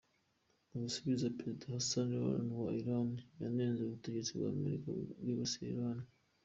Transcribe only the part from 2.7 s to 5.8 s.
Iran yanenze ubutegetsi bw'Amerika kwibasira